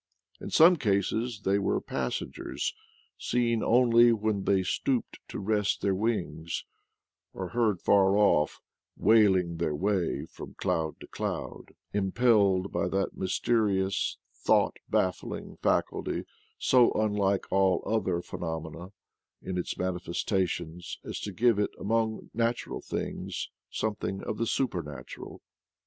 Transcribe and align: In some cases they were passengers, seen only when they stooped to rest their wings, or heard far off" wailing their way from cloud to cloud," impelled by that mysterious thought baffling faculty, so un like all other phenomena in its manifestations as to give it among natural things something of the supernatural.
In 0.39 0.49
some 0.49 0.77
cases 0.77 1.41
they 1.45 1.59
were 1.59 1.79
passengers, 1.79 2.73
seen 3.19 3.61
only 3.61 4.11
when 4.11 4.45
they 4.45 4.63
stooped 4.63 5.19
to 5.27 5.37
rest 5.37 5.81
their 5.83 5.93
wings, 5.93 6.65
or 7.33 7.49
heard 7.49 7.79
far 7.79 8.17
off" 8.17 8.59
wailing 8.97 9.57
their 9.57 9.75
way 9.75 10.25
from 10.25 10.55
cloud 10.55 10.99
to 11.01 11.07
cloud," 11.07 11.75
impelled 11.93 12.71
by 12.71 12.87
that 12.87 13.15
mysterious 13.15 14.17
thought 14.33 14.77
baffling 14.89 15.57
faculty, 15.57 16.23
so 16.57 16.91
un 16.95 17.13
like 17.13 17.45
all 17.51 17.83
other 17.85 18.23
phenomena 18.23 18.93
in 19.43 19.55
its 19.55 19.77
manifestations 19.77 20.97
as 21.03 21.19
to 21.19 21.31
give 21.31 21.59
it 21.59 21.69
among 21.79 22.31
natural 22.33 22.81
things 22.81 23.51
something 23.69 24.23
of 24.23 24.39
the 24.39 24.47
supernatural. 24.47 25.43